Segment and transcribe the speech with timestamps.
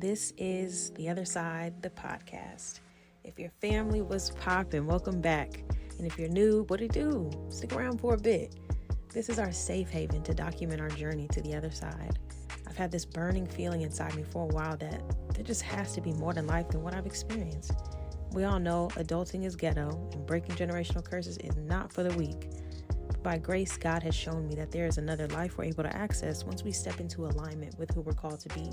[0.00, 2.80] This is The Other Side, the podcast.
[3.22, 5.62] If your family was popping, welcome back.
[5.98, 7.30] And if you're new, what do you do?
[7.50, 8.56] Stick around for a bit.
[9.12, 12.18] This is our safe haven to document our journey to the other side.
[12.66, 15.02] I've had this burning feeling inside me for a while that
[15.34, 17.72] there just has to be more than life than what I've experienced.
[18.32, 22.48] We all know adulting is ghetto and breaking generational curses is not for the weak.
[23.06, 25.94] But By grace, God has shown me that there is another life we're able to
[25.94, 28.70] access once we step into alignment with who we're called to be.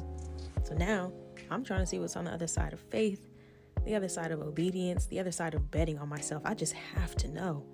[0.67, 1.13] So now
[1.49, 3.29] I'm trying to see what's on the other side of faith,
[3.85, 6.41] the other side of obedience, the other side of betting on myself.
[6.43, 7.65] I just have to know.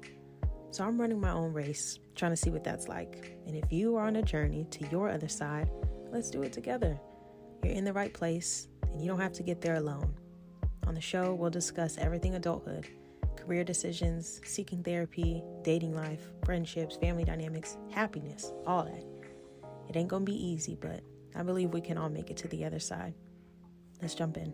[0.69, 3.35] So I'm running my own race, trying to see what that's like.
[3.47, 5.71] And if you are on a journey to your other side,
[6.11, 6.99] let's do it together.
[7.63, 10.13] You're in the right place, and you don't have to get there alone.
[10.85, 12.87] On the show, we'll discuss everything adulthood
[13.35, 19.03] career decisions, seeking therapy, dating life, friendships, family dynamics, happiness, all that.
[19.89, 21.01] It ain't gonna be easy, but
[21.35, 23.13] I believe we can all make it to the other side.
[24.01, 24.53] Let's jump in.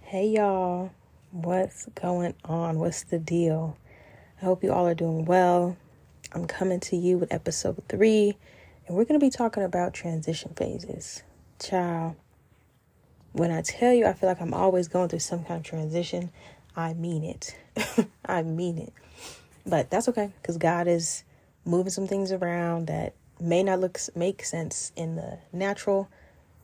[0.00, 0.90] Hey y'all,
[1.30, 2.78] what's going on?
[2.78, 3.76] What's the deal?
[4.40, 5.76] I hope you all are doing well.
[6.32, 8.36] I'm coming to you with episode three,
[8.86, 11.22] and we're gonna be talking about transition phases.
[11.58, 12.16] Ciao
[13.34, 16.30] when I tell you I feel like I'm always going through some kind of transition,
[16.76, 17.56] I mean it.
[18.24, 18.92] I mean it.
[19.66, 21.24] But that's okay because God is
[21.64, 26.08] moving some things around that may not look make sense in the natural,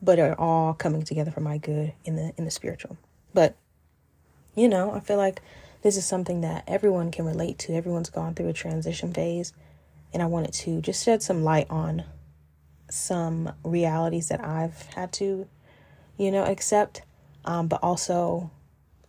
[0.01, 2.97] but are all coming together for my good in the in the spiritual.
[3.33, 3.55] But
[4.55, 5.41] you know, I feel like
[5.81, 7.73] this is something that everyone can relate to.
[7.73, 9.53] Everyone's gone through a transition phase,
[10.13, 12.03] and I wanted to just shed some light on
[12.89, 15.47] some realities that I've had to
[16.21, 17.01] you know, accept,
[17.45, 18.51] um, but also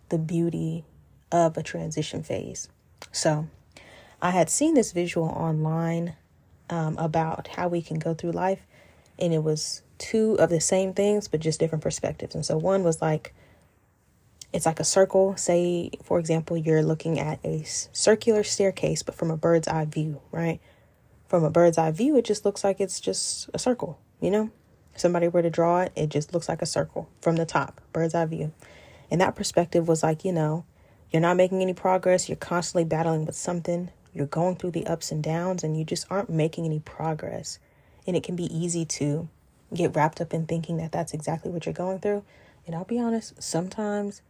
[0.09, 0.83] the beauty
[1.31, 2.71] of a transition phase.
[3.13, 3.49] So
[4.23, 6.15] I had seen this visual online
[6.71, 8.65] um, about how we can go through life,
[9.19, 12.37] and it was two of the same things, but just different perspectives.
[12.37, 13.35] And so one was like,
[14.53, 15.37] it's like a circle.
[15.37, 20.21] Say, for example, you're looking at a circular staircase, but from a bird's eye view,
[20.31, 20.61] right?
[21.27, 24.51] From a bird's eye view, it just looks like it's just a circle, you know?
[24.95, 27.81] If somebody were to draw it, it just looks like a circle from the top,
[27.93, 28.53] bird's eye view.
[29.11, 30.65] And that perspective was like, you know,
[31.11, 35.11] you're not making any progress, you're constantly battling with something, you're going through the ups
[35.11, 37.59] and downs, and you just aren't making any progress.
[38.07, 39.29] And it can be easy to
[39.73, 42.25] get wrapped up in thinking that that's exactly what you're going through.
[42.67, 44.23] And I'll be honest, sometimes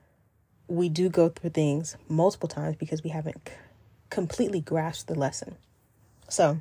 [0.69, 3.55] we do go through things multiple times because we haven't c-
[4.11, 5.57] completely grasped the lesson.
[6.29, 6.61] So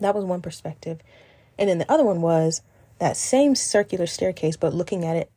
[0.00, 1.00] that was one perspective.
[1.58, 2.62] And then the other one was
[2.98, 5.30] that same circular staircase, but looking at it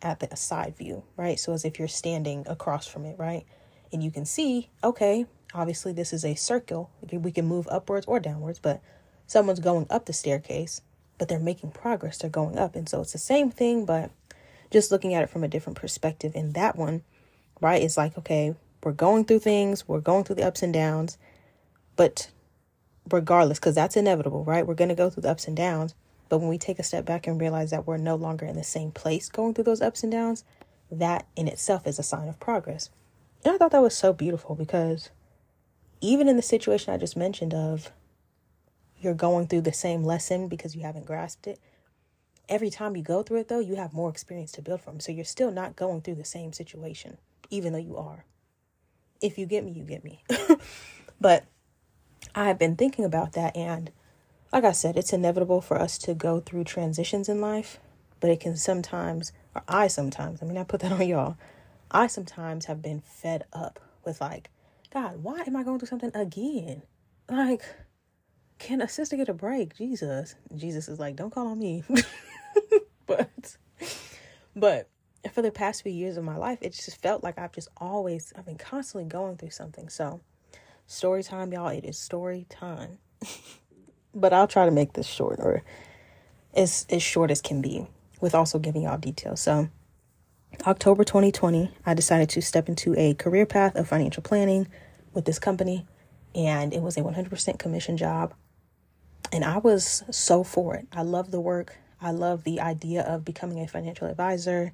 [0.00, 1.38] at the side view, right?
[1.38, 3.44] So as if you're standing across from it, right?
[3.92, 6.90] And you can see, okay, obviously this is a circle.
[7.10, 8.80] We can move upwards or downwards, but
[9.26, 10.82] someone's going up the staircase,
[11.18, 12.18] but they're making progress.
[12.18, 12.76] They're going up.
[12.76, 14.10] And so it's the same thing, but
[14.70, 16.32] just looking at it from a different perspective.
[16.34, 17.02] In that one,
[17.60, 21.18] right, it's like, okay, we're going through things, we're going through the ups and downs,
[21.94, 22.30] but
[23.10, 24.66] regardless, because that's inevitable, right?
[24.66, 25.94] We're going to go through the ups and downs.
[26.28, 28.64] But when we take a step back and realize that we're no longer in the
[28.64, 30.44] same place going through those ups and downs,
[30.90, 32.88] that in itself is a sign of progress.
[33.44, 35.10] And I thought that was so beautiful because
[36.02, 37.90] even in the situation I just mentioned of
[39.00, 41.58] you're going through the same lesson because you haven't grasped it,
[42.48, 45.00] every time you go through it though, you have more experience to build from.
[45.00, 47.18] So you're still not going through the same situation,
[47.50, 48.24] even though you are.
[49.20, 50.24] If you get me, you get me.
[51.20, 51.44] but
[52.34, 53.90] I have been thinking about that and
[54.52, 57.78] like I said, it's inevitable for us to go through transitions in life,
[58.20, 61.36] but it can sometimes, or I sometimes, I mean, I put that on y'all.
[61.90, 64.50] I sometimes have been fed up with like,
[64.92, 66.82] God, why am I going through something again?
[67.30, 67.62] Like,
[68.58, 69.76] can a sister get a break?
[69.76, 70.34] Jesus.
[70.54, 71.82] Jesus is like, don't call on me.
[73.06, 73.56] but,
[74.54, 74.88] but
[75.32, 78.32] for the past few years of my life, it just felt like I've just always,
[78.36, 79.88] I've been constantly going through something.
[79.88, 80.20] So,
[80.86, 81.68] story time, y'all.
[81.68, 82.98] It is story time.
[84.14, 85.62] but I'll try to make this short or
[86.54, 87.86] as as short as can be
[88.20, 89.40] with also giving y'all details.
[89.40, 89.68] So
[90.66, 94.68] October 2020, I decided to step into a career path of financial planning
[95.12, 95.86] with this company
[96.34, 98.34] and it was a 100% commission job.
[99.32, 100.86] And I was so for it.
[100.92, 101.76] I love the work.
[102.00, 104.72] I love the idea of becoming a financial advisor.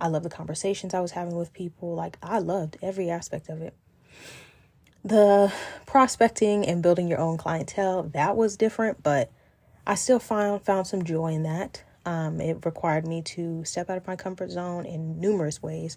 [0.00, 1.94] I love the conversations I was having with people.
[1.94, 3.74] Like I loved every aspect of it
[5.04, 5.52] the
[5.86, 9.30] prospecting and building your own clientele that was different but
[9.86, 13.96] i still found found some joy in that um, it required me to step out
[13.96, 15.96] of my comfort zone in numerous ways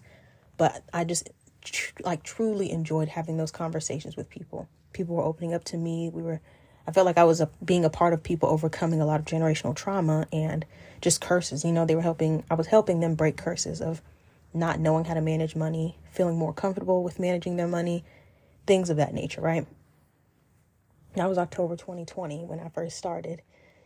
[0.57, 1.29] but i just
[1.63, 6.09] tr- like truly enjoyed having those conversations with people people were opening up to me
[6.13, 6.39] we were
[6.85, 9.25] I felt like I was a, being a part of people overcoming a lot of
[9.25, 10.65] generational trauma and
[11.01, 11.63] just curses.
[11.63, 14.01] You know, they were helping, I was helping them break curses of
[14.53, 18.03] not knowing how to manage money, feeling more comfortable with managing their money,
[18.67, 19.65] things of that nature, right?
[21.15, 23.41] That was October 2020 when I first started.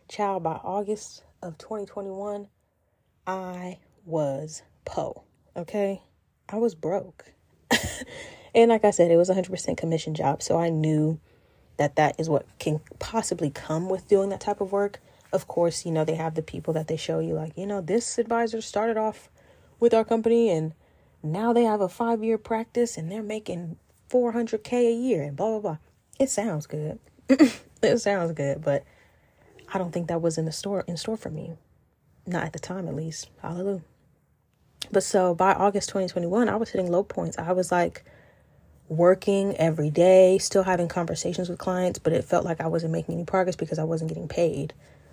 [0.08, 2.48] Child, by August of 2021,
[3.26, 5.24] I was po,
[5.56, 6.02] okay?
[6.48, 7.32] I was broke.
[8.54, 11.20] and like I said, it was a 100% commission job, so I knew
[11.76, 15.00] that that is what can possibly come with doing that type of work.
[15.32, 17.80] Of course, you know, they have the people that they show you like, you know,
[17.80, 19.28] this advisor started off
[19.78, 20.74] with our company and
[21.22, 23.76] now they have a 5-year practice and they're making
[24.10, 25.76] 400k a year and blah blah blah.
[26.18, 26.98] It sounds good.
[27.28, 28.84] it sounds good, but
[29.72, 31.52] I don't think that was in the store in store for me.
[32.26, 33.30] Not at the time at least.
[33.42, 33.82] Hallelujah.
[34.90, 37.38] But so by August 2021, I was hitting low points.
[37.38, 38.04] I was like
[38.88, 43.14] working every day, still having conversations with clients, but it felt like I wasn't making
[43.14, 44.72] any progress because I wasn't getting paid.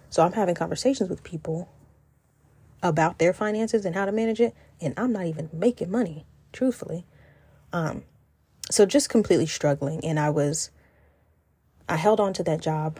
[0.09, 1.69] So I'm having conversations with people
[2.81, 7.05] about their finances and how to manage it, and I'm not even making money, truthfully.
[7.73, 8.03] Um,
[8.69, 10.69] so just completely struggling, and I was,
[11.89, 12.99] I held on to that job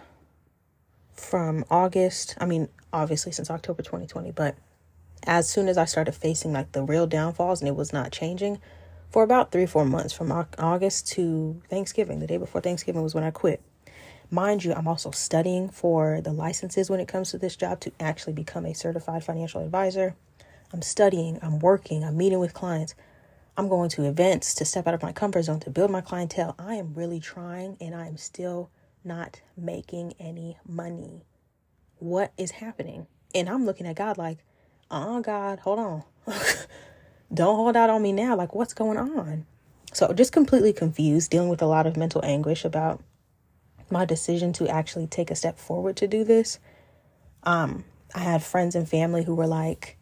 [1.16, 2.36] from August.
[2.40, 4.56] I mean, obviously since October 2020, but
[5.28, 8.60] as soon as I started facing like the real downfalls and it was not changing,
[9.16, 12.20] for about three, four months from August to Thanksgiving.
[12.20, 13.62] The day before Thanksgiving was when I quit.
[14.30, 17.94] Mind you, I'm also studying for the licenses when it comes to this job to
[17.98, 20.16] actually become a certified financial advisor.
[20.74, 22.94] I'm studying, I'm working, I'm meeting with clients.
[23.56, 26.56] I'm going to events to step out of my comfort zone to build my clientele.
[26.60, 28.70] I am really trying and I am still
[29.06, 31.26] not making any money.
[32.00, 33.08] What is happening?
[33.34, 34.40] And I'm looking at God like,
[34.92, 36.04] oh, God, hold on.
[37.34, 38.36] don't hold out on me now.
[38.36, 39.46] Like, what's going on?
[39.94, 43.02] So, just completely confused, dealing with a lot of mental anguish about
[43.90, 46.60] my decision to actually take a step forward to do this.
[47.44, 49.98] Um, I had friends and family who were like,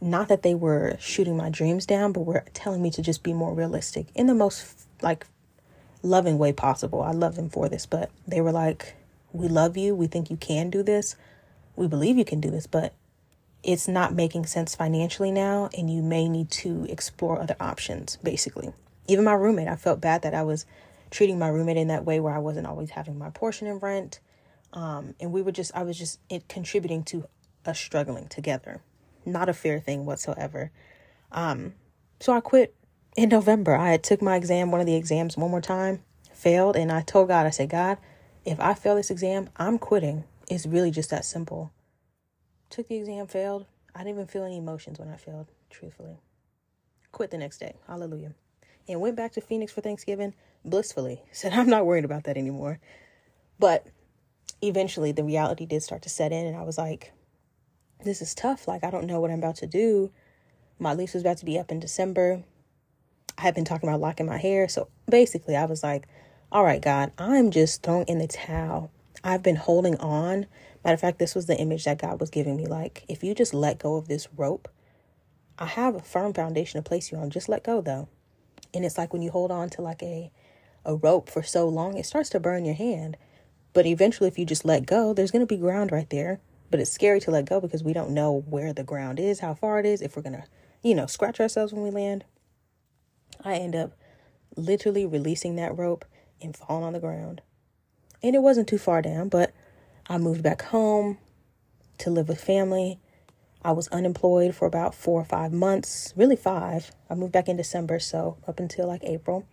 [0.00, 3.32] not that they were shooting my dreams down, but were telling me to just be
[3.32, 5.26] more realistic in the most like
[6.04, 7.02] loving way possible.
[7.02, 8.94] I love them for this, but they were like,
[9.32, 9.94] we love you.
[9.94, 11.16] We think you can do this.
[11.74, 12.94] We believe you can do this, but
[13.64, 18.72] it's not making sense financially now and you may need to explore other options basically
[19.08, 20.66] even my roommate i felt bad that i was
[21.10, 24.20] treating my roommate in that way where i wasn't always having my portion of rent
[24.74, 27.26] um, and we were just i was just contributing to
[27.64, 28.82] us struggling together
[29.24, 30.70] not a fair thing whatsoever
[31.32, 31.72] um,
[32.20, 32.74] so i quit
[33.16, 36.02] in november i took my exam one of the exams one more time
[36.32, 37.98] failed and i told god i said god
[38.44, 41.72] if i fail this exam i'm quitting it's really just that simple
[42.74, 43.66] Took the exam, failed.
[43.94, 46.16] I didn't even feel any emotions when I failed, truthfully.
[47.12, 47.74] Quit the next day.
[47.86, 48.34] Hallelujah.
[48.88, 50.34] And went back to Phoenix for Thanksgiving
[50.64, 51.22] blissfully.
[51.32, 52.80] Said, I'm not worried about that anymore.
[53.60, 53.86] But
[54.60, 57.12] eventually the reality did start to set in, and I was like,
[58.04, 58.66] this is tough.
[58.66, 60.10] Like, I don't know what I'm about to do.
[60.80, 62.42] My lease was about to be up in December.
[63.38, 64.68] I had been talking about locking my hair.
[64.68, 66.06] So basically, I was like,
[66.52, 68.90] all right, God, I'm just throwing in the towel.
[69.24, 70.46] I've been holding on
[70.84, 72.66] Matter of fact, this was the image that God was giving me.
[72.66, 74.68] Like, if you just let go of this rope,
[75.58, 77.30] I have a firm foundation to place you on.
[77.30, 78.08] Just let go though.
[78.74, 80.30] And it's like when you hold on to like a
[80.84, 83.16] a rope for so long, it starts to burn your hand.
[83.72, 86.40] But eventually if you just let go, there's gonna be ground right there.
[86.70, 89.54] But it's scary to let go because we don't know where the ground is, how
[89.54, 90.46] far it is, if we're gonna,
[90.82, 92.24] you know, scratch ourselves when we land.
[93.44, 93.92] I end up
[94.56, 96.04] literally releasing that rope
[96.40, 97.42] and falling on the ground.
[98.22, 99.52] And it wasn't too far down, but
[100.06, 101.18] I moved back home
[101.98, 102.98] to live with family.
[103.62, 106.90] I was unemployed for about four or five months, really five.
[107.08, 109.46] I moved back in December, so up until like April.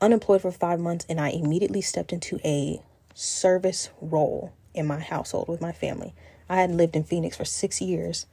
[0.00, 2.82] Unemployed for five months, and I immediately stepped into a
[3.14, 6.14] service role in my household with my family.
[6.48, 8.26] I hadn't lived in Phoenix for six years,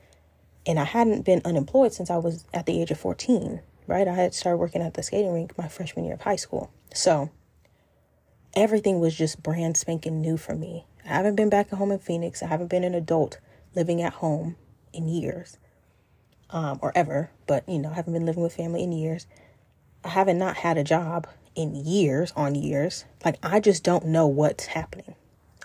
[0.65, 4.07] and I hadn't been unemployed since I was at the age of 14, right?
[4.07, 6.71] I had started working at the skating rink my freshman year of high school.
[6.93, 7.31] So
[8.55, 10.85] everything was just brand spanking new for me.
[11.05, 12.43] I haven't been back at home in Phoenix.
[12.43, 13.39] I haven't been an adult
[13.75, 14.55] living at home
[14.93, 15.57] in years,
[16.49, 17.31] um, or ever.
[17.47, 19.27] But you know, I haven't been living with family in years.
[20.03, 23.05] I haven't not had a job in years on years.
[23.25, 25.15] Like I just don't know what's happening.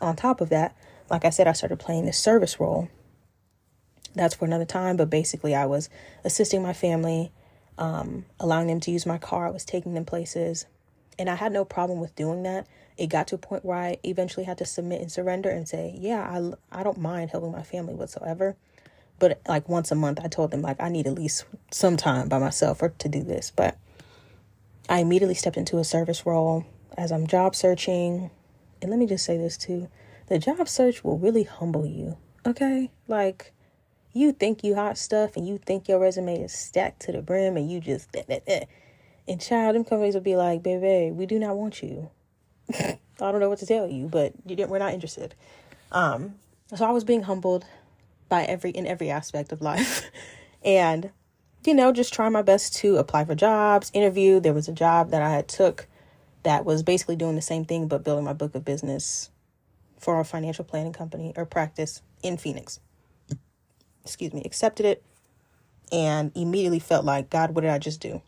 [0.00, 0.76] On top of that,
[1.10, 2.88] like I said, I started playing this service role.
[4.14, 5.88] That's for another time, but basically, I was
[6.24, 7.32] assisting my family,
[7.78, 9.46] um, allowing them to use my car.
[9.46, 10.66] I was taking them places,
[11.18, 12.66] and I had no problem with doing that
[12.96, 15.94] it got to a point where I eventually had to submit and surrender and say,
[15.98, 18.56] yeah, I, I don't mind helping my family whatsoever.
[19.18, 22.28] But like once a month, I told them like I need at least some time
[22.28, 23.50] by myself or to do this.
[23.54, 23.76] But
[24.88, 26.66] I immediately stepped into a service role
[26.96, 28.30] as I'm job searching
[28.80, 29.88] And let me just say this too
[30.26, 32.16] the job search will really humble you.
[32.46, 32.90] Okay?
[33.08, 33.52] Like,
[34.14, 37.56] you think you hot stuff and you think your resume is stacked to the brim
[37.56, 38.64] and you just eh, eh, eh.
[39.28, 42.08] and child them companies will be like baby we do not want you.
[42.72, 45.34] I don't know what to tell you but you didn't, we're not interested.
[45.92, 46.36] Um
[46.74, 47.66] so i was being humbled
[48.28, 50.10] by every in every aspect of life.
[50.64, 51.10] And
[51.66, 54.40] you know just try my best to apply for jobs interview.
[54.40, 55.88] There was a job that i had took
[56.44, 59.30] that was basically doing the same thing but building my book of business
[59.98, 62.80] for a financial planning company or practice in phoenix
[64.04, 65.02] excuse me, accepted it
[65.90, 68.22] and immediately felt like, God, what did I just do?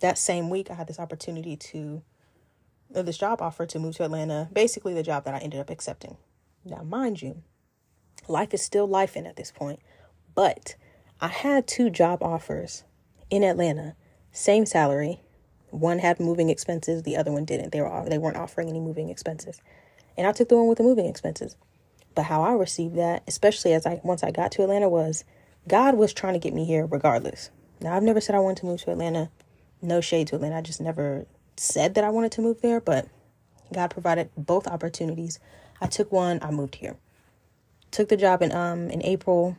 [0.00, 2.02] That same week, I had this opportunity to,
[2.90, 6.16] this job offer to move to Atlanta, basically the job that I ended up accepting.
[6.64, 7.42] Now, mind you,
[8.28, 9.80] life is still life in at this point,
[10.34, 10.76] but
[11.20, 12.84] I had two job offers
[13.30, 13.96] in Atlanta,
[14.32, 15.20] same salary.
[15.70, 17.72] One had moving expenses, the other one didn't.
[17.72, 19.60] They were they weren't offering any moving expenses.
[20.16, 21.56] And I took the one with the moving expenses.
[22.18, 25.22] But how I received that, especially as I once I got to Atlanta, was
[25.68, 27.50] God was trying to get me here regardless.
[27.80, 29.30] Now I've never said I wanted to move to Atlanta.
[29.80, 30.56] No shade to Atlanta.
[30.56, 33.06] I just never said that I wanted to move there, but
[33.72, 35.38] God provided both opportunities.
[35.80, 36.96] I took one, I moved here.
[37.92, 39.56] Took the job in um in April,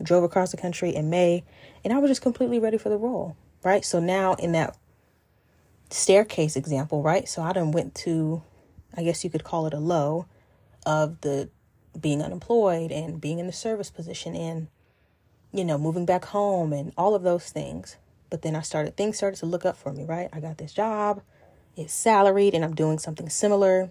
[0.00, 1.42] drove across the country in May,
[1.82, 3.36] and I was just completely ready for the role.
[3.64, 3.84] Right?
[3.84, 4.76] So now in that
[5.90, 7.28] staircase example, right?
[7.28, 8.44] So I done went to
[8.96, 10.26] I guess you could call it a low
[10.86, 11.50] of the
[12.00, 14.68] being unemployed and being in the service position and
[15.52, 17.96] you know moving back home and all of those things.
[18.30, 20.28] But then i started things started to look up for me right?
[20.32, 21.22] I got this job
[21.76, 23.90] it's salaried and i'm doing something similar.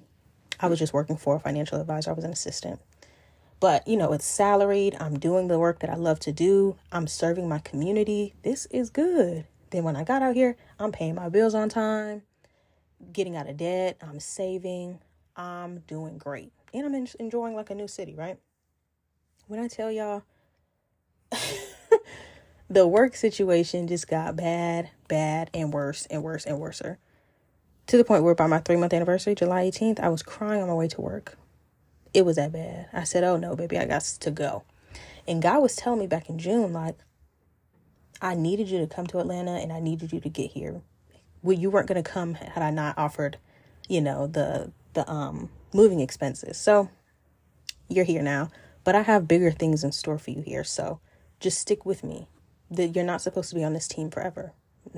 [0.59, 2.09] I was just working for a financial advisor.
[2.09, 2.81] I was an assistant.
[3.59, 4.95] But you know it's salaried.
[4.99, 6.77] I'm doing the work that i love to do.
[6.91, 8.33] I'm serving my community.
[8.43, 9.45] This is good.
[9.71, 12.23] Then when i got out here i'm paying my bills on time
[13.13, 13.97] getting out of debt.
[14.01, 14.99] I'm saving.
[15.35, 18.38] I'm doing great and I'm enjoying like a new city, right?
[19.47, 20.24] When I tell y'all,
[22.69, 27.00] the work situation just got bad, bad, and worse, and worse, and worser.
[27.88, 30.67] To the point where by my three month anniversary, July 18th, I was crying on
[30.67, 31.38] my way to work.
[32.13, 32.89] It was that bad.
[32.91, 34.63] I said, Oh no, baby, I got to go.
[35.27, 36.97] And God was telling me back in June, like,
[38.21, 40.81] I needed you to come to Atlanta and I needed you to get here.
[41.43, 43.38] Well, you weren't going to come had I not offered,
[43.88, 46.57] you know, the, the, um, moving expenses.
[46.57, 46.89] So
[47.89, 48.50] you're here now,
[48.83, 50.63] but I have bigger things in store for you here.
[50.63, 51.00] So
[51.39, 52.27] just stick with me.
[52.69, 54.51] That you're not supposed to be on this team forever.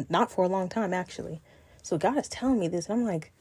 [0.09, 1.41] Not for a long time actually.
[1.83, 3.31] So God is telling me this and I'm like,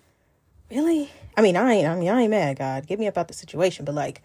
[0.70, 1.11] really?
[1.37, 2.87] I mean, I ain't I mean, I ain't mad, God.
[2.87, 4.23] Get me about the situation, but like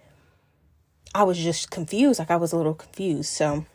[1.16, 3.32] I was just confused, like I was a little confused.
[3.32, 3.66] So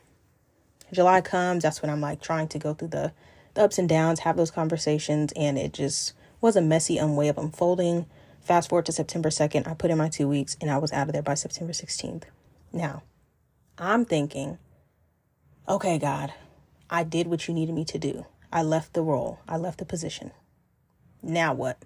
[0.93, 3.13] July comes, that's when I'm like trying to go through the,
[3.55, 7.29] the ups and downs, have those conversations, and it just was a messy um, way
[7.29, 8.07] of unfolding.
[8.49, 11.07] Fast forward to September 2nd, I put in my two weeks and I was out
[11.07, 12.23] of there by September 16th.
[12.73, 13.03] Now,
[13.77, 14.57] I'm thinking,
[15.69, 16.33] okay, God,
[16.89, 18.25] I did what you needed me to do.
[18.51, 20.31] I left the role, I left the position.
[21.23, 21.85] Now what?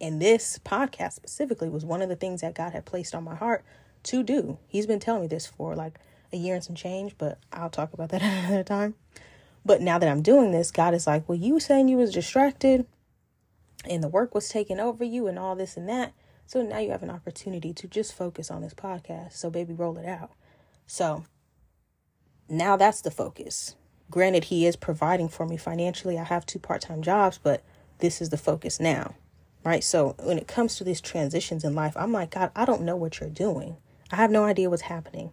[0.00, 3.36] And this podcast specifically was one of the things that God had placed on my
[3.36, 3.64] heart
[4.02, 4.58] to do.
[4.66, 6.00] He's been telling me this for like
[6.32, 8.96] a year and some change, but I'll talk about that another time.
[9.64, 12.84] But now that I'm doing this, God is like, well, you saying you was distracted
[13.88, 16.12] and the work was taking over you and all this and that.
[16.46, 19.32] So now you have an opportunity to just focus on this podcast.
[19.32, 20.32] So, baby, roll it out.
[20.86, 21.24] So
[22.48, 23.76] now that's the focus.
[24.10, 26.18] Granted, he is providing for me financially.
[26.18, 27.62] I have two part time jobs, but
[27.98, 29.14] this is the focus now,
[29.64, 29.82] right?
[29.82, 32.96] So when it comes to these transitions in life, I'm like, God, I don't know
[32.96, 33.76] what you're doing.
[34.10, 35.30] I have no idea what's happening.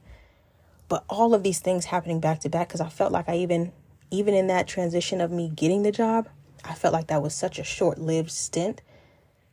[0.87, 3.71] But all of these things happening back to back, because I felt like I even,
[4.09, 6.27] even in that transition of me getting the job,
[6.63, 8.81] I felt like that was such a short lived stint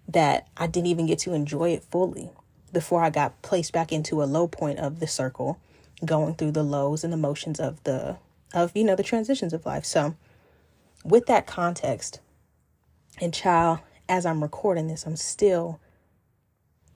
[0.08, 2.30] that I didn't even get to enjoy it fully
[2.72, 5.58] before I got placed back into a low point of the circle,
[6.04, 8.16] going through the lows and the motions of the
[8.54, 9.84] of you know the transitions of life.
[9.84, 10.16] So
[11.04, 12.20] with that context,
[13.20, 15.80] and child, as I'm recording this, I'm still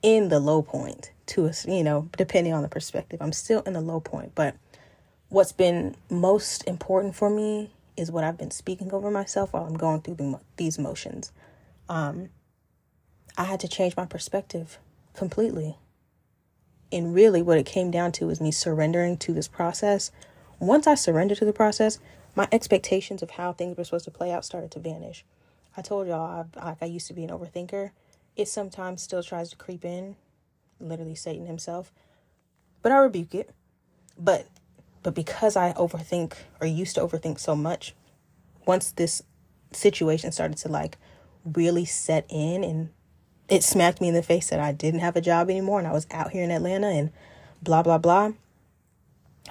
[0.02, 3.20] in the low point to us, you know, depending on the perspective.
[3.22, 4.56] I'm still in the low point, but
[5.28, 9.76] what's been most important for me is what I've been speaking over myself while I'm
[9.76, 11.32] going through the, these motions.
[11.88, 12.30] Um,
[13.36, 14.78] I had to change my perspective
[15.14, 15.76] completely.
[16.90, 20.10] And really, what it came down to is me surrendering to this process.
[20.58, 21.98] Once I surrendered to the process,
[22.34, 25.24] my expectations of how things were supposed to play out started to vanish.
[25.76, 27.90] I told y'all I, like I used to be an overthinker.
[28.36, 30.16] It sometimes still tries to creep in,
[30.80, 31.92] literally Satan himself,
[32.82, 33.50] but I rebuke it.
[34.18, 34.46] But
[35.02, 37.94] but because I overthink or used to overthink so much,
[38.66, 39.22] once this
[39.72, 40.98] situation started to like
[41.44, 42.90] really set in and
[43.48, 45.92] it smacked me in the face that I didn't have a job anymore and I
[45.92, 47.10] was out here in Atlanta and
[47.62, 48.32] blah, blah, blah.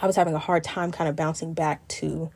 [0.01, 2.31] I was having a hard time kind of bouncing back to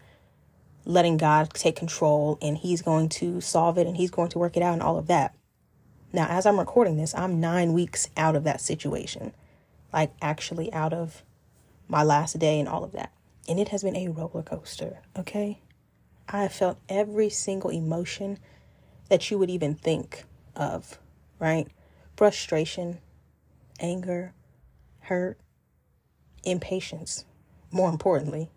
[0.83, 4.57] letting God take control and He's going to solve it and He's going to work
[4.57, 5.33] it out and all of that.
[6.13, 9.33] Now, as I'm recording this, I'm nine weeks out of that situation,
[9.91, 11.23] like actually out of
[11.87, 13.11] my last day and all of that.
[13.47, 15.59] And it has been a roller coaster, okay?
[16.27, 18.39] I have felt every single emotion
[19.09, 20.23] that you would even think
[20.55, 20.97] of,
[21.39, 21.67] right?
[22.17, 22.99] Frustration,
[23.79, 24.33] anger,
[25.01, 25.37] hurt,
[26.43, 27.25] impatience,
[27.71, 28.49] more importantly,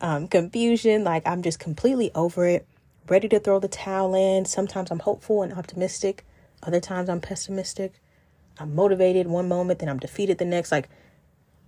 [0.00, 1.04] um, confusion.
[1.04, 2.66] Like I'm just completely over it,
[3.08, 4.44] ready to throw the towel in.
[4.44, 6.26] Sometimes I'm hopeful and optimistic,
[6.62, 7.94] other times I'm pessimistic.
[8.58, 10.72] I'm motivated one moment, then I'm defeated the next.
[10.72, 10.88] Like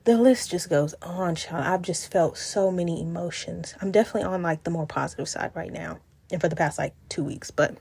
[0.08, 1.66] the list just goes on, child.
[1.66, 3.74] I've just felt so many emotions.
[3.82, 5.98] I'm definitely on like the more positive side right now,
[6.32, 7.76] and for the past like two weeks, but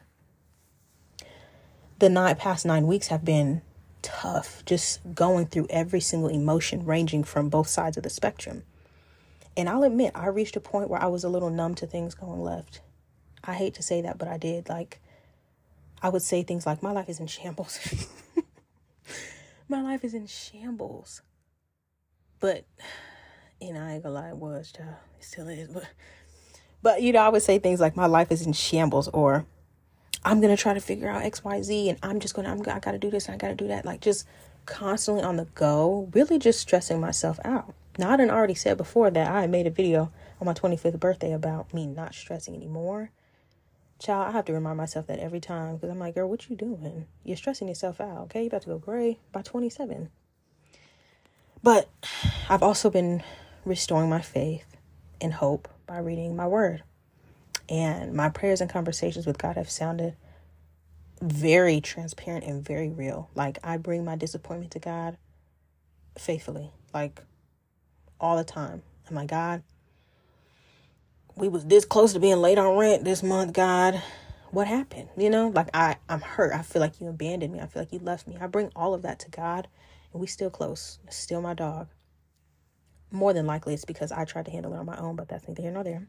[2.00, 3.62] the nine past nine weeks have been
[4.02, 8.64] tough, just going through every single emotion, ranging from both sides of the spectrum.
[9.56, 12.14] And I'll admit, I reached a point where I was a little numb to things
[12.14, 12.82] going left.
[13.42, 14.68] I hate to say that, but I did.
[14.68, 15.00] Like,
[16.02, 17.80] I would say things like, My life is in shambles.
[19.70, 21.22] My life is in shambles.
[22.39, 22.65] But
[23.60, 24.96] you know, I ain't gonna lie, it was, child.
[25.20, 25.70] It still is.
[25.70, 25.88] But
[26.84, 29.46] but you know, I would say things like my life is in shambles or
[30.24, 33.10] I'm gonna try to figure out XYZ and I'm just gonna I'm I gotta do
[33.10, 33.86] this and I gotta do that.
[33.86, 34.27] Like just
[34.65, 37.74] constantly on the go, really just stressing myself out.
[37.98, 41.34] Now I didn't already said before that I made a video on my 25th birthday
[41.34, 43.12] about me not stressing anymore.
[44.00, 46.56] Child, I have to remind myself that every time because I'm like, girl, what you
[46.56, 47.08] doing?
[47.24, 48.41] You're stressing yourself out, okay?
[48.41, 50.12] You about to go gray by 27.
[51.68, 51.90] But
[52.48, 53.22] I've also been
[53.66, 54.64] restoring my faith
[55.20, 56.82] and hope by reading my word.
[57.68, 60.16] And my prayers and conversations with God have sounded
[61.22, 63.30] very transparent and very real.
[63.36, 65.18] Like I bring my disappointment to God
[66.18, 67.22] faithfully, like
[68.18, 68.82] all the time.
[69.10, 69.62] I'm like, God,
[71.36, 74.02] we was this close to being late on rent this month, God.
[74.52, 75.10] What happened?
[75.18, 76.54] You know, like I, I'm hurt.
[76.54, 77.60] I feel like you abandoned me.
[77.60, 78.38] I feel like you left me.
[78.39, 79.68] I bring all of that to God
[80.12, 81.00] and we still close.
[81.10, 81.88] still my dog.
[83.12, 85.48] More than likely, it's because I tried to handle it on my own, but that's
[85.48, 86.08] neither here nor there.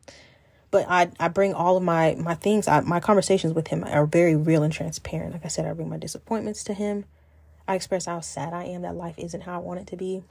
[0.70, 2.68] But I, I bring all of my my things.
[2.68, 5.32] I, my conversations with him are very real and transparent.
[5.32, 7.04] Like I said, I bring my disappointments to him.
[7.68, 10.22] I express how sad I am that life isn't how I want it to be.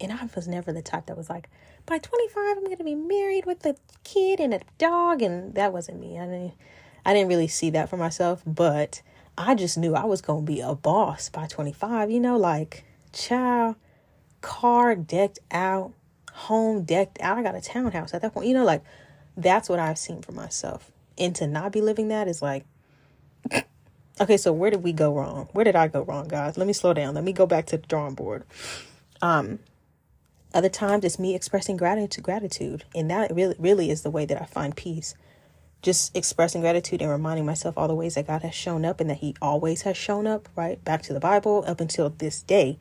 [0.00, 1.48] And I was never the type that was like,
[1.86, 5.22] by 25, I'm going to be married with a kid and a dog.
[5.22, 6.18] And that wasn't me.
[6.18, 6.52] I didn't,
[7.04, 8.42] I didn't really see that for myself.
[8.46, 9.00] But
[9.38, 12.10] I just knew I was going to be a boss by 25.
[12.10, 13.76] You know, like child,
[14.40, 15.92] car decked out,
[16.32, 17.38] home decked out.
[17.38, 18.46] I got a townhouse at that point.
[18.46, 18.82] You know, like
[19.36, 20.90] that's what I've seen for myself.
[21.18, 22.64] And to not be living that is like,
[24.20, 25.48] okay, so where did we go wrong?
[25.52, 26.56] Where did I go wrong, guys?
[26.56, 27.14] Let me slow down.
[27.14, 28.44] Let me go back to the drawing board.
[29.20, 29.60] Um,
[30.54, 34.40] other times it's me expressing gratitude, gratitude, and that really, really is the way that
[34.40, 35.14] I find peace.
[35.80, 39.08] Just expressing gratitude and reminding myself all the ways that God has shown up and
[39.10, 40.48] that He always has shown up.
[40.54, 42.78] Right back to the Bible up until this day,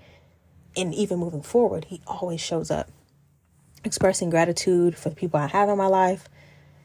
[0.75, 2.89] and even moving forward, he always shows up.
[3.83, 6.29] Expressing gratitude for the people I have in my life,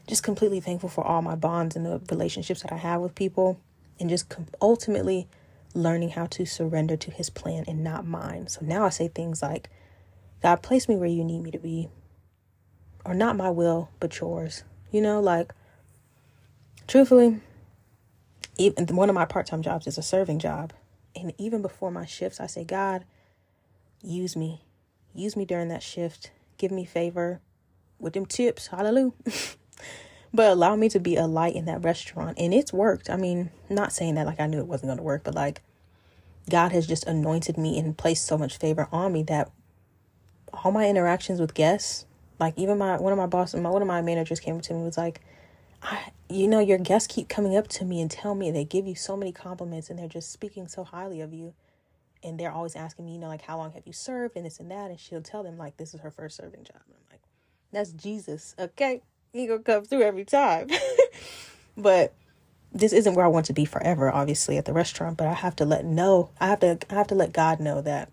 [0.07, 3.59] just completely thankful for all my bonds and the relationships that I have with people,
[3.99, 5.27] and just ultimately
[5.73, 8.47] learning how to surrender to his plan and not mine.
[8.47, 9.69] So now I say things like,
[10.41, 11.89] God, place me where you need me to be,
[13.05, 14.63] or not my will, but yours.
[14.91, 15.53] You know, like,
[16.87, 17.41] truthfully,
[18.57, 20.73] even one of my part time jobs is a serving job.
[21.15, 23.03] And even before my shifts, I say, God,
[24.01, 24.63] use me.
[25.13, 26.31] Use me during that shift.
[26.57, 27.41] Give me favor
[27.99, 28.67] with them tips.
[28.67, 29.11] Hallelujah.
[30.33, 32.37] but allow me to be a light in that restaurant.
[32.39, 33.09] And it's worked.
[33.09, 35.61] I mean, not saying that like I knew it wasn't going to work, but like
[36.49, 39.51] God has just anointed me and placed so much favor on me that
[40.53, 42.05] all my interactions with guests,
[42.39, 44.83] like even my one of my bosses, my one of my managers came to me
[44.83, 45.21] was like,
[45.81, 48.87] I, you know, your guests keep coming up to me and tell me they give
[48.87, 51.53] you so many compliments and they're just speaking so highly of you
[52.27, 54.59] and they're always asking me, you know, like how long have you served and this
[54.59, 56.81] and that, and she'll tell them like this is her first serving job.
[56.85, 57.21] And I'm like,
[57.71, 59.01] that's Jesus, okay?
[59.33, 60.67] He gonna come through every time.
[61.77, 62.13] but
[62.71, 65.17] this isn't where I want to be forever, obviously, at the restaurant.
[65.17, 67.81] But I have to let know, I have to, I have to let God know
[67.81, 68.11] that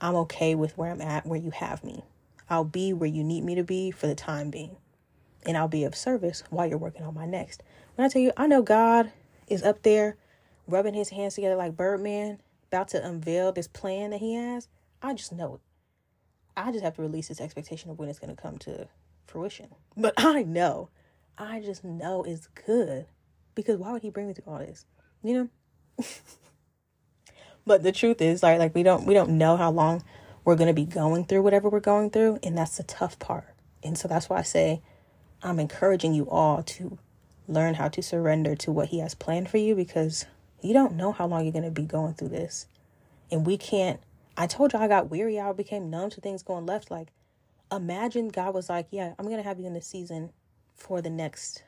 [0.00, 2.04] I'm okay with where I'm at, where you have me.
[2.48, 4.76] I'll be where you need me to be for the time being,
[5.44, 7.62] and I'll be of service while you're working on my next.
[7.94, 9.12] When I tell you, I know God
[9.48, 10.16] is up there
[10.66, 12.40] rubbing his hands together like Birdman
[12.72, 14.66] about to unveil this plan that he has,
[15.02, 15.60] I just know it.
[16.56, 18.88] I just have to release this expectation of when it's going to come to
[19.26, 19.68] fruition.
[19.94, 20.88] But I know,
[21.36, 23.06] I just know it's good
[23.54, 24.86] because why would he bring me through all this?
[25.22, 25.50] You
[25.98, 26.06] know?
[27.66, 30.02] but the truth is like like we don't we don't know how long
[30.44, 33.54] we're going to be going through whatever we're going through and that's the tough part
[33.84, 34.80] and so that's why i say
[35.42, 36.98] i'm encouraging you all to
[37.46, 40.24] learn how to surrender to what he has planned for you because
[40.62, 42.66] you don't know how long you're going to be going through this
[43.30, 44.00] and we can't
[44.36, 47.08] i told you i got weary i became numb to things going left like
[47.70, 50.30] imagine god was like yeah i'm going to have you in this season
[50.74, 51.64] for the next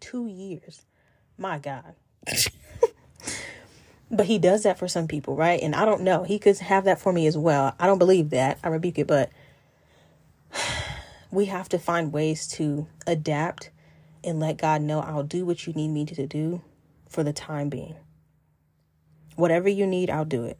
[0.00, 0.84] two years
[1.38, 1.94] my god
[4.10, 5.60] But he does that for some people, right?
[5.60, 6.22] And I don't know.
[6.22, 7.74] He could have that for me as well.
[7.78, 8.58] I don't believe that.
[8.62, 9.30] I rebuke it, but
[11.30, 13.70] we have to find ways to adapt
[14.22, 16.62] and let God know I'll do what you need me to do
[17.08, 17.96] for the time being.
[19.36, 20.58] Whatever you need, I'll do it.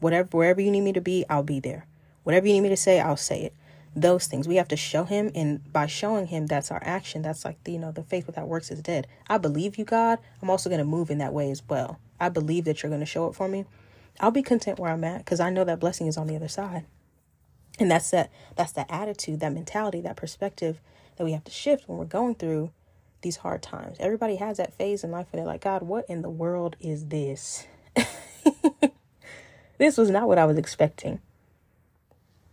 [0.00, 1.86] Whatever wherever you need me to be, I'll be there.
[2.22, 3.54] Whatever you need me to say, I'll say it.
[3.96, 7.22] Those things we have to show him and by showing him that's our action.
[7.22, 9.06] That's like the, you know, the faith without works is dead.
[9.28, 10.18] I believe you, God.
[10.40, 11.98] I'm also going to move in that way as well.
[12.20, 13.64] I believe that you're going to show up for me,
[14.20, 16.48] I'll be content where I'm at because I know that blessing is on the other
[16.48, 16.84] side.
[17.78, 20.80] And that's that that's the attitude, that mentality, that perspective
[21.16, 22.70] that we have to shift when we're going through
[23.22, 23.96] these hard times.
[24.00, 27.06] Everybody has that phase in life where they're like, God, what in the world is
[27.06, 27.66] this?
[29.78, 31.20] this was not what I was expecting.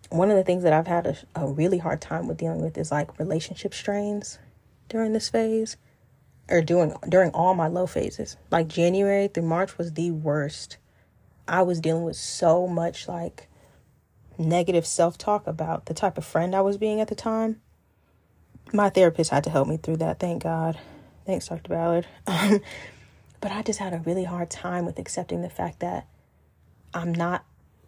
[0.10, 2.78] One of the things that I've had a, a really hard time with dealing with
[2.78, 4.40] is like relationship strains
[4.90, 5.78] during this phase
[6.50, 8.38] or during during all my low phases.
[8.50, 10.78] Like January through March was the worst.
[11.48, 13.48] I was dealing with so much like
[14.38, 17.62] negative self-talk about the type of friend I was being at the time.
[18.74, 20.78] My therapist had to help me through that, thank God.
[21.26, 21.70] Thanks, Dr.
[21.70, 22.08] Ballard.
[23.40, 26.08] But I just had a really hard time with accepting the fact that
[26.94, 27.46] I'm not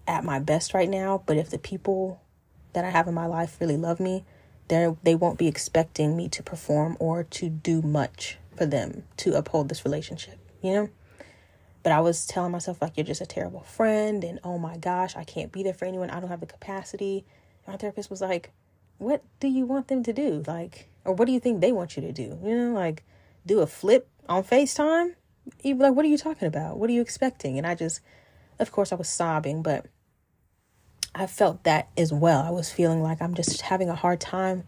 [0.08, 2.22] at my best right now, but if the people
[2.74, 4.26] that I have in my life really love me,
[4.68, 9.36] they they won't be expecting me to perform or to do much for them to
[9.36, 10.90] uphold this relationship, you know?
[11.82, 15.16] But I was telling myself, like, you're just a terrible friend, and oh my gosh,
[15.16, 16.10] I can't be there for anyone.
[16.10, 17.26] I don't have the capacity.
[17.68, 18.52] My therapist was like,
[19.00, 20.44] what do you want them to do?
[20.46, 22.40] Like, or what do you think they want you to do?
[22.44, 23.04] You know, like,
[23.46, 25.16] do a flip on FaceTime?
[25.64, 26.78] Like, what are you talking about?
[26.78, 27.58] What are you expecting?
[27.58, 28.02] And I just,
[28.60, 29.88] of course, I was sobbing, but
[31.16, 32.42] I felt that as well.
[32.44, 34.64] I was feeling like I'm just having a hard time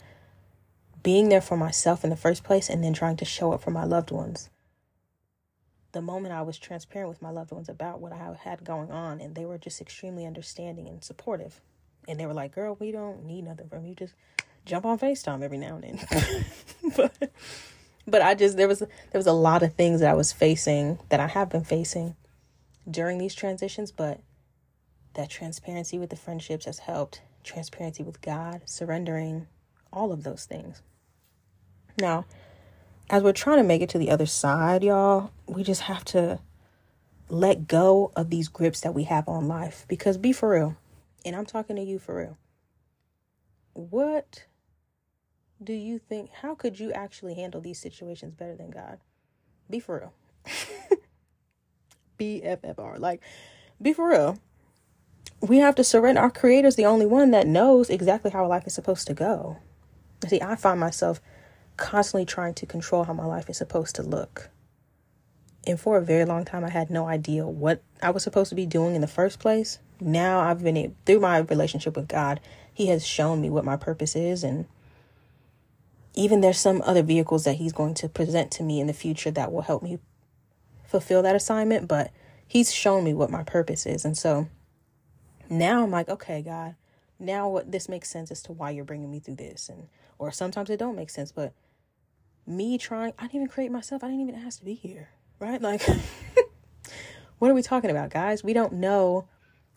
[1.03, 3.71] being there for myself in the first place and then trying to show up for
[3.71, 4.49] my loved ones.
[5.91, 9.19] The moment I was transparent with my loved ones about what I had going on,
[9.19, 11.59] and they were just extremely understanding and supportive.
[12.07, 13.95] And they were like, Girl, we don't need nothing from you.
[13.95, 14.13] Just
[14.65, 16.45] jump on FaceTime every now and then.
[16.95, 17.31] but
[18.07, 20.99] but I just there was there was a lot of things that I was facing
[21.09, 22.15] that I have been facing
[22.89, 24.21] during these transitions, but
[25.13, 27.21] that transparency with the friendships has helped.
[27.43, 29.47] Transparency with God, surrendering,
[29.91, 30.81] all of those things.
[31.99, 32.25] Now,
[33.09, 36.39] as we're trying to make it to the other side, y'all, we just have to
[37.29, 39.85] let go of these grips that we have on life.
[39.87, 40.77] Because be for real,
[41.25, 42.37] and I'm talking to you for real.
[43.73, 44.45] What
[45.63, 46.31] do you think?
[46.41, 48.99] How could you actually handle these situations better than God?
[49.69, 50.13] Be for real.
[52.19, 52.99] BFFR.
[52.99, 53.21] Like,
[53.81, 54.39] be for real.
[55.39, 56.21] We have to surrender.
[56.21, 59.57] Our Creator's the only one that knows exactly how our life is supposed to go.
[60.27, 61.19] See, I find myself
[61.77, 64.49] constantly trying to control how my life is supposed to look.
[65.65, 68.55] And for a very long time, I had no idea what I was supposed to
[68.55, 69.79] be doing in the first place.
[70.01, 72.41] Now I've been through my relationship with God,
[72.73, 74.43] He has shown me what my purpose is.
[74.43, 74.65] And
[76.13, 79.31] even there's some other vehicles that He's going to present to me in the future
[79.31, 79.99] that will help me
[80.83, 81.87] fulfill that assignment.
[81.87, 82.11] But
[82.45, 84.03] He's shown me what my purpose is.
[84.03, 84.49] And so
[85.49, 86.75] now I'm like, okay, God,
[87.17, 89.69] now what this makes sense as to why you're bringing me through this.
[89.69, 89.87] And
[90.21, 91.51] or sometimes it don't make sense but
[92.45, 95.09] me trying i didn't even create myself i didn't even ask to be here
[95.39, 95.81] right like
[97.39, 99.27] what are we talking about guys we don't know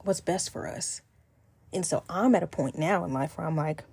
[0.05, 1.03] what's best for us
[1.73, 3.85] and so i'm at a point now in life where i'm like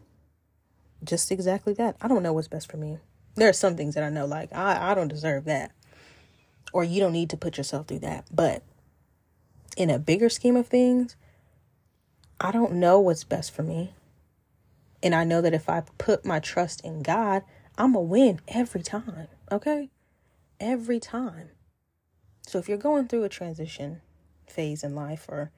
[1.03, 2.97] just exactly that i don't know what's best for me
[3.35, 5.71] there are some things that i know like i, I don't deserve that
[6.73, 8.63] or you don't need to put yourself through that but
[9.77, 11.15] in a bigger scheme of things
[12.39, 13.93] i don't know what's best for me
[15.03, 17.43] and I know that if I put my trust in God,
[17.77, 19.27] I'm going to win every time.
[19.51, 19.89] Okay?
[20.59, 21.49] Every time.
[22.45, 24.01] So if you're going through a transition
[24.47, 25.51] phase in life, or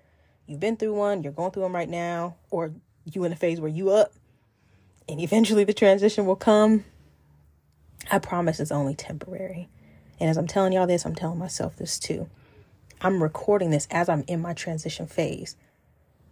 [0.47, 2.73] you've been through one, you're going through them right now, or
[3.05, 4.13] you in a phase where you up
[5.07, 6.85] and eventually the transition will come,
[8.11, 9.69] I promise it's only temporary.
[10.19, 12.29] And as I'm telling y'all this, I'm telling myself this too.
[13.01, 15.57] I'm recording this as I'm in my transition phase.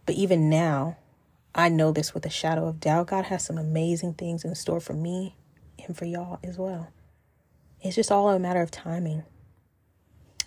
[0.05, 0.97] But even now,
[1.53, 3.07] I know this with a shadow of doubt.
[3.07, 5.35] God has some amazing things in store for me
[5.85, 6.89] and for y'all as well.
[7.81, 9.23] It's just all a matter of timing.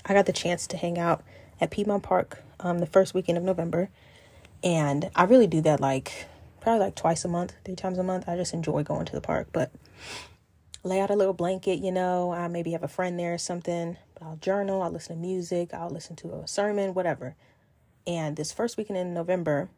[0.06, 1.22] I got the chance to hang out
[1.60, 3.90] at Piedmont Park um, the first weekend of November.
[4.62, 6.26] And I really do that like
[6.60, 8.28] probably like twice a month, three times a month.
[8.28, 9.48] I just enjoy going to the park.
[9.52, 9.70] But
[10.82, 13.96] lay out a little blanket, you know, I maybe have a friend there or something.
[14.20, 17.36] I'll journal, I'll listen to music, I'll listen to a sermon, whatever.
[18.06, 19.68] And this first weekend in November,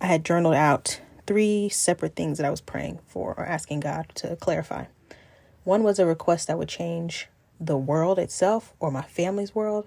[0.00, 4.10] I had journaled out three separate things that I was praying for or asking God
[4.16, 4.86] to clarify.
[5.64, 7.28] One was a request that would change
[7.60, 9.86] the world itself or my family's world.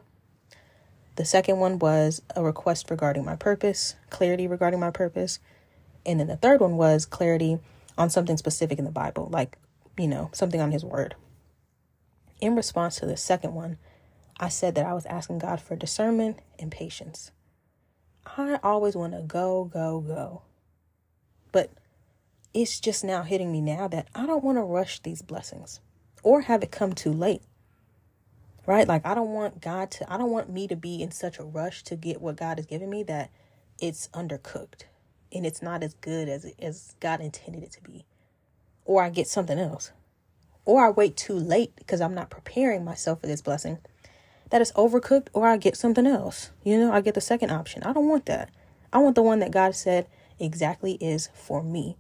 [1.16, 5.40] The second one was a request regarding my purpose, clarity regarding my purpose.
[6.06, 7.60] And then the third one was clarity
[7.98, 9.58] on something specific in the Bible, like,
[9.98, 11.16] you know, something on His Word.
[12.40, 13.78] In response to the second one,
[14.40, 17.32] I said that I was asking God for discernment and patience.
[18.26, 20.42] I always want to go, go, go.
[21.52, 21.70] But
[22.54, 25.80] it's just now hitting me now that I don't want to rush these blessings
[26.24, 27.44] or have it come too late
[28.66, 28.88] right?
[28.88, 31.44] Like, I don't want God to, I don't want me to be in such a
[31.44, 33.32] rush to get what God has given me that
[33.80, 34.84] it's undercooked
[35.34, 38.06] and it's not as good as, as God intended it to be.
[38.86, 39.92] Or I get something else.
[40.66, 43.80] Or I wait too late because I'm not preparing myself for this blessing
[44.52, 46.52] that is overcooked, or I get something else.
[46.64, 47.84] You know, I get the second option.
[47.84, 48.50] I don't want that.
[48.94, 50.08] I want the one that God said
[50.40, 51.96] exactly is for me.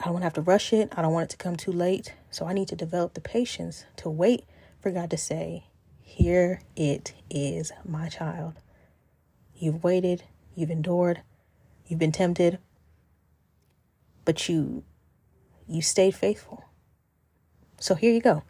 [0.00, 0.90] I don't want to have to rush it.
[0.96, 2.14] I don't want it to come too late.
[2.30, 4.44] So I need to develop the patience to wait
[4.82, 5.64] for God to say,
[6.00, 8.54] Here it is, my child.
[9.54, 11.22] You've waited, you've endured,
[11.86, 12.58] you've been tempted,
[14.24, 14.82] but you
[15.68, 16.64] you stayed faithful.
[17.78, 18.42] So here you go.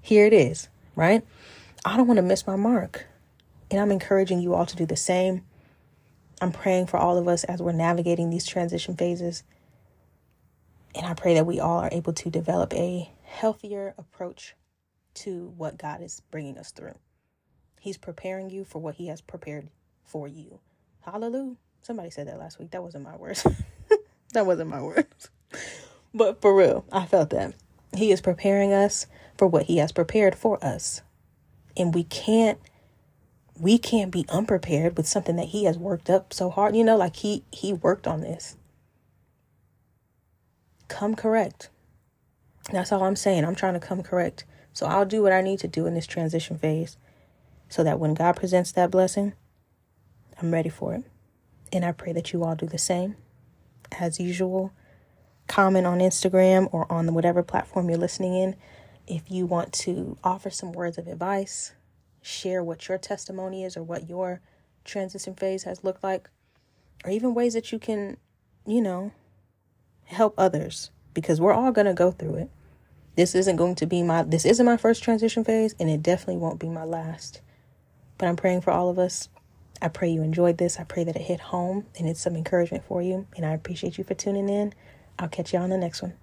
[0.00, 1.24] Here it is, right?
[1.84, 3.06] I don't want to miss my mark.
[3.70, 5.44] And I'm encouraging you all to do the same.
[6.40, 9.42] I'm praying for all of us as we're navigating these transition phases.
[10.94, 14.54] And I pray that we all are able to develop a healthier approach
[15.14, 16.94] to what God is bringing us through.
[17.80, 19.68] He's preparing you for what He has prepared
[20.04, 20.60] for you.
[21.00, 21.56] Hallelujah.
[21.82, 22.70] Somebody said that last week.
[22.70, 23.46] That wasn't my words.
[24.32, 25.30] that wasn't my words.
[26.14, 27.54] But for real, I felt that.
[27.96, 31.02] He is preparing us for what He has prepared for us.
[31.76, 32.58] And we can't
[33.58, 36.96] we can't be unprepared with something that he has worked up so hard you know
[36.96, 38.56] like he he worked on this
[40.88, 41.68] come correct
[42.70, 45.58] that's all i'm saying i'm trying to come correct so I'll do what I need
[45.60, 46.96] to do in this transition phase
[47.68, 49.32] so that when God presents that blessing,
[50.40, 51.04] I'm ready for it.
[51.72, 53.16] And I pray that you all do the same.
[53.98, 54.72] As usual,
[55.48, 58.56] comment on Instagram or on whatever platform you're listening in
[59.06, 61.72] if you want to offer some words of advice,
[62.20, 64.40] share what your testimony is or what your
[64.84, 66.30] transition phase has looked like,
[67.04, 68.16] or even ways that you can,
[68.66, 69.12] you know,
[70.04, 72.50] help others because we're all going to go through it.
[73.14, 76.38] This isn't going to be my this isn't my first transition phase and it definitely
[76.38, 77.40] won't be my last.
[78.18, 79.28] But I'm praying for all of us.
[79.80, 80.78] I pray you enjoyed this.
[80.78, 83.26] I pray that it hit home and it's some encouragement for you.
[83.36, 84.72] And I appreciate you for tuning in.
[85.18, 86.14] I'll catch you on the next one.